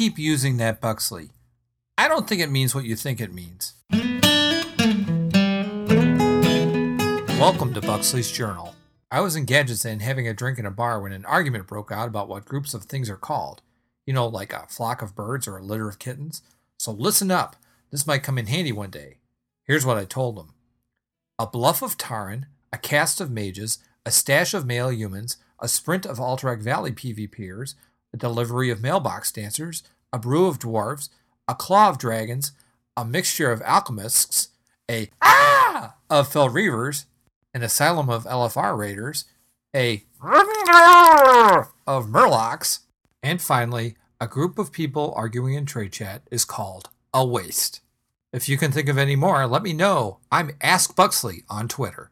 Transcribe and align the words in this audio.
keep 0.00 0.18
using 0.18 0.56
that 0.56 0.80
Buxley. 0.80 1.28
I 1.98 2.08
don't 2.08 2.26
think 2.26 2.40
it 2.40 2.50
means 2.50 2.74
what 2.74 2.86
you 2.86 2.96
think 2.96 3.20
it 3.20 3.34
means. 3.34 3.74
Welcome 7.38 7.74
to 7.74 7.82
Buxley's 7.82 8.32
Journal. 8.32 8.74
I 9.10 9.20
was 9.20 9.36
in 9.36 9.44
Gadgetzan 9.44 10.00
having 10.00 10.26
a 10.26 10.32
drink 10.32 10.58
in 10.58 10.64
a 10.64 10.70
bar 10.70 11.02
when 11.02 11.12
an 11.12 11.26
argument 11.26 11.66
broke 11.66 11.92
out 11.92 12.08
about 12.08 12.30
what 12.30 12.46
groups 12.46 12.72
of 12.72 12.84
things 12.84 13.10
are 13.10 13.18
called. 13.18 13.60
You 14.06 14.14
know, 14.14 14.26
like 14.26 14.54
a 14.54 14.64
flock 14.70 15.02
of 15.02 15.14
birds 15.14 15.46
or 15.46 15.58
a 15.58 15.62
litter 15.62 15.90
of 15.90 15.98
kittens. 15.98 16.40
So 16.78 16.92
listen 16.92 17.30
up. 17.30 17.56
This 17.90 18.06
might 18.06 18.22
come 18.22 18.38
in 18.38 18.46
handy 18.46 18.72
one 18.72 18.88
day. 18.88 19.18
Here's 19.66 19.84
what 19.84 19.98
I 19.98 20.06
told 20.06 20.34
them 20.34 20.54
A 21.38 21.46
bluff 21.46 21.82
of 21.82 21.98
tauren, 21.98 22.46
a 22.72 22.78
cast 22.78 23.20
of 23.20 23.30
mages, 23.30 23.76
a 24.06 24.10
stash 24.10 24.54
of 24.54 24.64
male 24.64 24.90
humans, 24.90 25.36
a 25.58 25.68
sprint 25.68 26.06
of 26.06 26.16
Alterac 26.16 26.62
Valley 26.62 26.90
PvPers, 26.90 27.74
a 28.12 28.16
delivery 28.16 28.70
of 28.70 28.80
mailbox 28.80 29.30
dancers, 29.32 29.82
a 30.12 30.18
brew 30.18 30.46
of 30.46 30.58
dwarves, 30.58 31.08
a 31.48 31.54
claw 31.54 31.88
of 31.88 31.98
dragons, 31.98 32.52
a 32.96 33.04
mixture 33.04 33.50
of 33.50 33.62
alchemists, 33.62 34.48
a 34.90 35.10
ah 35.22 35.94
of 36.08 36.32
Fel 36.32 36.48
Reavers, 36.48 37.06
an 37.54 37.62
asylum 37.62 38.08
of 38.08 38.24
LFR 38.24 38.76
raiders, 38.76 39.24
a 39.74 40.04
of 41.86 42.06
Murlocs, 42.06 42.80
and 43.22 43.40
finally, 43.40 43.96
a 44.20 44.26
group 44.26 44.58
of 44.58 44.72
people 44.72 45.12
arguing 45.16 45.54
in 45.54 45.66
trade 45.66 45.92
chat 45.92 46.22
is 46.30 46.44
called 46.44 46.90
a 47.14 47.24
waste. 47.24 47.80
If 48.32 48.48
you 48.48 48.56
can 48.56 48.70
think 48.70 48.88
of 48.88 48.98
any 48.98 49.16
more, 49.16 49.46
let 49.46 49.62
me 49.62 49.72
know. 49.72 50.18
I'm 50.30 50.52
Ask 50.60 50.94
Buxley 50.94 51.42
on 51.48 51.68
Twitter. 51.68 52.10